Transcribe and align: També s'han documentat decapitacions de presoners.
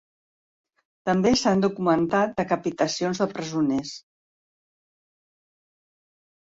També 1.09 1.33
s'han 1.41 1.61
documentat 1.65 2.33
decapitacions 2.41 3.23
de 3.25 3.31
presoners. 3.35 3.95